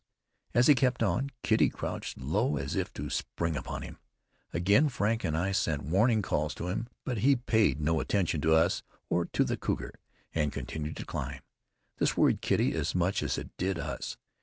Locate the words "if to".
2.75-3.07